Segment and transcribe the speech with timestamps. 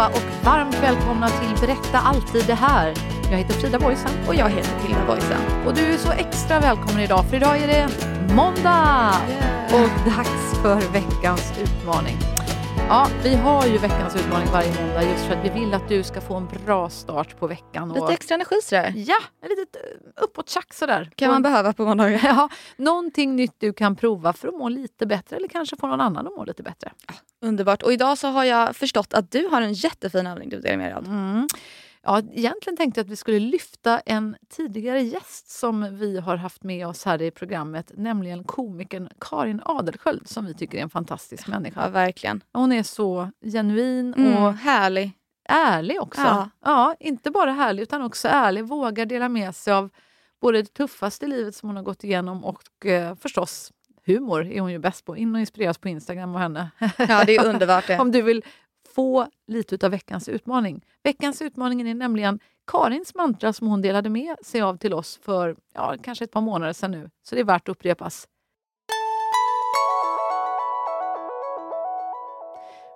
[0.00, 2.94] Allihopa och varmt välkomna till Berätta alltid det här.
[3.30, 4.10] Jag heter Frida Boysen.
[4.28, 5.40] Och jag heter Tilda Boysen.
[5.66, 7.88] Och du är så extra välkommen idag för idag är det
[8.34, 9.12] måndag
[9.72, 12.35] och dags för veckans utmaning.
[12.88, 16.02] Ja, vi har ju veckans utmaning varje måndag just för att vi vill att du
[16.02, 17.92] ska få en bra start på veckan.
[17.92, 18.92] Lite extra energi sådär.
[18.96, 21.10] Ja, ett litet eh, uppåt-tjack sådär.
[21.14, 22.20] Kan man behöva på måndagar.
[22.24, 26.00] Ja, någonting nytt du kan prova för att må lite bättre eller kanske få någon
[26.00, 26.92] annan att må lite bättre.
[27.42, 27.82] Underbart.
[27.82, 30.86] Och idag så har jag förstått att du har en jättefin övning du delar med
[30.86, 31.04] dig av.
[31.04, 31.46] Mm.
[32.06, 36.62] Ja, egentligen tänkte jag att vi skulle lyfta en tidigare gäst som vi har haft
[36.64, 41.46] med oss här i programmet, nämligen komikern Karin Adelsköld som vi tycker är en fantastisk
[41.46, 41.82] människa.
[41.84, 42.40] Ja, verkligen.
[42.52, 45.10] Hon är så genuin Mm, och härlig.
[45.48, 46.20] ärlig också.
[46.20, 46.50] Ja.
[46.64, 46.94] Ja.
[47.00, 48.64] inte bara härlig utan också ärlig.
[48.64, 49.90] Vågar dela med sig av
[50.40, 53.72] både det tuffaste livet som hon har gått igenom och eh, förstås
[54.06, 55.16] humor är hon ju bäst på.
[55.16, 56.70] In och inspireras på Instagram av henne.
[56.98, 57.98] Ja, det är underbart det.
[58.00, 58.44] Om du vill
[58.96, 60.84] få lite av veckans utmaning.
[61.02, 65.56] Veckans utmaning är nämligen Karins mantra som hon delade med sig av till oss för
[65.74, 67.10] ja, kanske ett par månader sedan nu.
[67.22, 68.28] Så det är värt att upprepas.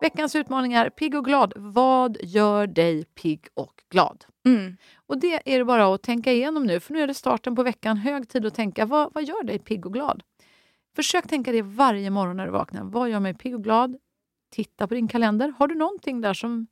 [0.00, 1.52] Veckans utmaning är pigg och glad.
[1.56, 4.24] Vad gör dig pigg och glad?
[4.46, 4.76] Mm.
[5.06, 7.62] Och det är det bara att tänka igenom nu, för nu är det starten på
[7.62, 7.96] veckan.
[7.96, 10.22] Hög tid att tänka, vad, vad gör dig pigg och glad?
[10.96, 12.84] Försök tänka det varje morgon när du vaknar.
[12.84, 13.96] Vad gör mig pigg och glad?
[14.50, 15.54] Titta på din kalender.
[15.58, 16.66] Har du någonting där som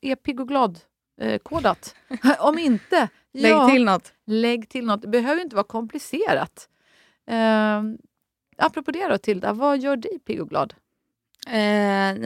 [0.00, 1.94] är pigg och glad-kodat?
[2.38, 4.12] Om inte, Lägg ja, till något.
[4.26, 5.02] lägg till något.
[5.02, 6.68] Det behöver inte vara komplicerat.
[7.30, 7.82] Uh,
[8.56, 10.74] apropå det då, Tilda, vad gör dig pigg och glad?
[11.46, 11.52] Eh,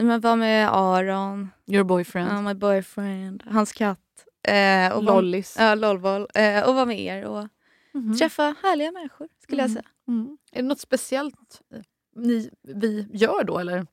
[0.03, 2.31] men var med Aron, Your boyfriend?
[2.31, 3.99] ja, my boyfriend, hans katt.
[4.47, 5.55] Eh, och Lollis?
[5.59, 6.27] Ja, lolboll.
[6.35, 7.47] Eh, och vara med er och
[7.95, 8.17] Mhm.
[8.17, 9.73] träffa härliga människor skulle jag Mm.
[9.83, 9.89] säga.
[10.07, 10.37] Mm.
[10.51, 11.81] Är det något speciellt eh,
[12.15, 13.59] ni, vi gör då?
[13.59, 13.87] Eller?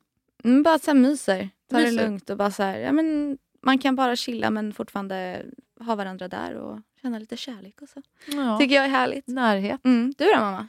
[0.44, 1.48] Mm, bara så här myser.
[1.70, 2.02] Ta det Myser.
[2.04, 5.42] lugnt och bara så här, ja, men man kan bara chilla men fortfarande
[5.80, 8.02] ha varandra där och känna lite kärlek och så.
[8.26, 8.58] Ja.
[8.58, 9.26] Tycker jag är härligt.
[9.28, 9.84] Närhet.
[9.84, 10.14] Mm.
[10.18, 10.68] Du då mamma?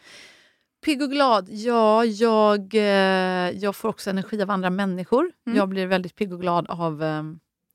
[0.85, 1.49] Pigg och glad?
[1.49, 5.31] Ja, jag, eh, jag får också energi av andra människor.
[5.47, 5.57] Mm.
[5.57, 7.03] Jag blir väldigt pigg och glad av...
[7.03, 7.23] Eh,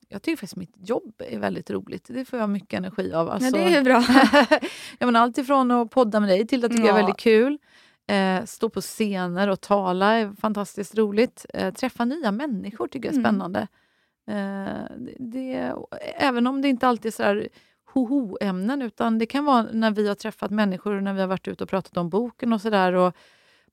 [0.08, 2.04] jag tycker faktiskt mitt jobb är väldigt roligt.
[2.08, 3.30] Det får jag mycket energi av.
[3.30, 4.04] Alltså, Ja, det är ju bra.
[4.98, 7.06] jag menar, allt ifrån att podda med dig till att tycker jag är Ja.
[7.06, 7.58] väldigt kul.
[8.06, 11.46] Eh, stå på scener och tala är fantastiskt roligt.
[11.54, 13.24] Eh, träffa nya människor tycker jag är Mm.
[13.30, 13.68] spännande.
[14.28, 15.72] Eh, det,
[16.16, 17.48] även om det inte alltid är så
[17.94, 21.48] ho-ho-ämnen utan det kan vara när vi har träffat människor och när vi har varit
[21.48, 23.16] ute och pratat om boken och sådär och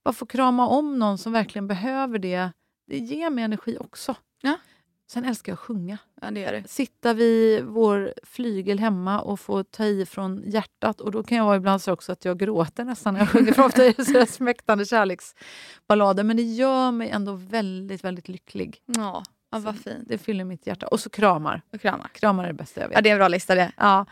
[0.03, 2.49] bara få krama om någon som verkligen behöver det.
[2.87, 4.15] Det ger mig energi också.
[4.41, 4.57] Ja.
[5.13, 6.63] Sen älskar jag att sjunga Ja, det gör du.
[6.67, 11.01] sitta vid vår flygel hemma och få ta i från hjärtat.
[11.01, 13.53] Och då kan jag vara ibland så också att jag gråter nästan när jag sjunger.
[13.53, 16.23] För ofta är det smäktande kärleksballader.
[16.23, 18.81] Men det gör mig ändå väldigt, väldigt lycklig.
[18.85, 20.07] Ja, ja vad fint.
[20.07, 20.87] Det fyller mitt hjärta.
[20.87, 21.61] Och så kramar.
[21.73, 22.07] Och kramar.
[22.07, 22.95] Kramar är det bästa jag vet.
[22.95, 23.71] Ja, det är en bra lista det.
[23.77, 24.05] Ja.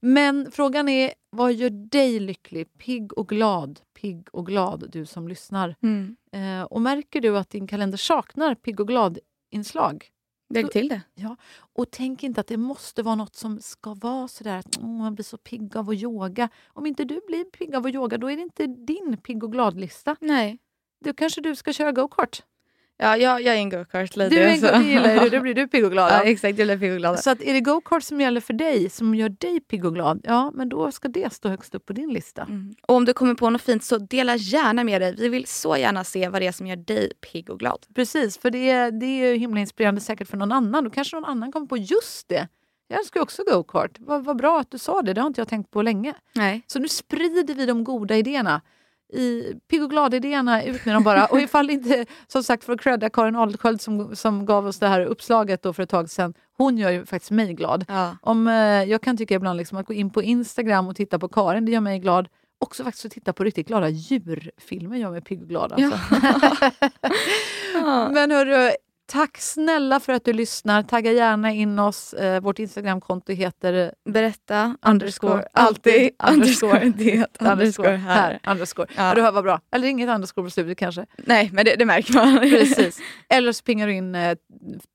[0.00, 2.78] Men frågan är, vad gör dig lycklig?
[2.78, 3.80] Pigg och glad.
[4.00, 5.76] Pigg och glad, du som lyssnar.
[5.82, 6.16] Mm.
[6.32, 10.10] Eh, och märker du att din kalender saknar pigg och glad-inslag?
[10.48, 11.02] Lägg till det.
[11.74, 15.14] Och tänk inte att det måste vara något som ska vara sådär att "Åh, man
[15.14, 16.48] blir så pigg av att yoga.
[16.68, 19.52] Om inte du blir pigg av att yoga, då är det inte din pigg och
[19.52, 20.16] glad-lista.
[20.20, 20.58] Nej.
[21.04, 22.42] Då kanske du ska köra go-kart.
[22.98, 24.34] Ja, jag, jag är en go-kart lite.
[24.34, 24.66] Du är en så.
[24.66, 26.10] go- det gillar du, då blir du pigg och glad.
[26.12, 26.58] Ja, exakt.
[26.58, 27.18] Jag blir pigg och glad.
[27.18, 30.20] Så att är det go-kart som gäller för dig, som gör dig pigg och glad,
[30.24, 32.42] ja men då ska det stå högst upp på din lista.
[32.42, 32.74] Mm.
[32.88, 35.14] Och om du kommer på något fint så dela gärna med dig.
[35.18, 37.86] Vi vill så gärna se vad det är som gör dig pigg och glad.
[37.94, 40.84] Precis, för det, är- det är ju himla inspirerande säkert för någon annan.
[40.84, 42.48] Då kanske någon annan kommer på just det.
[42.88, 43.96] Jag älskar ju också go-kart.
[43.98, 46.14] Vad, vad bra att du sa det, det har inte jag tänkt på länge.
[46.34, 46.62] Nej.
[46.66, 48.60] Så nu sprider vi de goda idéerna.
[49.12, 51.26] I Pigg och glad-idéerna, ut med dem bara.
[51.26, 54.88] Och ifall inte, som sagt för att credda Karin Adelsköld som, som gav oss det
[54.88, 57.84] här uppslaget då för ett tag sedan, hon gör ju faktiskt mig glad.
[57.88, 58.16] Ja.
[58.22, 58.54] Om, eh,
[58.84, 61.72] jag kan tycka ibland liksom att gå in på Instagram och titta på Karin, det
[61.72, 62.28] gör mig glad.
[62.58, 65.72] Också faktiskt att titta på riktigt glada djurfilmer gör mig pigg och glad.
[65.72, 65.98] Alltså.
[68.12, 68.70] Men hörru,
[69.06, 70.82] tack snälla för att du lyssnar.
[70.82, 72.14] Tagga gärna in oss.
[72.14, 78.40] Eh, vårt Instagramkonto heter Berätta, underscore, alltid, underscore, det, underscore, här.
[78.46, 78.86] Underscore.
[78.96, 79.08] Ja.
[79.08, 79.14] Ja.
[79.14, 79.60] du hör vad bra.
[79.70, 81.06] Eller inget underscore på slutet kanske.
[81.16, 82.38] Nej, men det, det märker man.
[82.40, 82.98] Precis.
[83.28, 84.36] Eller så pingar du in eh,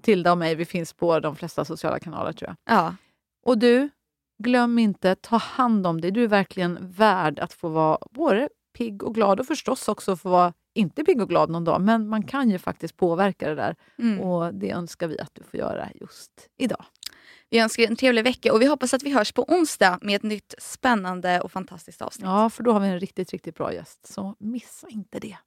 [0.03, 0.55] Tilda och mig.
[0.55, 2.77] Vi finns på de flesta sociala kanaler tror jag.
[2.77, 2.95] Ja.
[3.45, 3.89] Och du,
[4.43, 6.11] glöm inte, ta hand om dig.
[6.11, 10.29] Du är verkligen värd att få vara både pigg och glad och förstås också få
[10.29, 11.81] vara inte pigg och glad någon dag.
[11.81, 14.19] Men man kan ju faktiskt påverka det där Mm.
[14.19, 16.85] och det önskar vi att du får göra just idag.
[17.49, 20.23] Vi önskar en trevlig vecka och vi hoppas att vi hörs på onsdag med ett
[20.23, 22.25] nytt spännande och fantastiskt avsnitt.
[22.25, 24.07] Ja, för då har vi en riktigt, riktigt bra gäst.
[24.13, 25.37] Så missa inte det.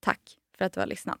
[0.00, 1.20] Tack för att du har lyssnat.